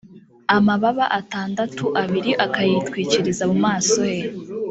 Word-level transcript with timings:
amababa 0.57 1.05
atandatu 1.19 1.83
abiri 2.01 2.31
akayatwikiriza 2.45 3.43
mu 3.51 3.57
maso 3.65 3.97
he 4.11 4.19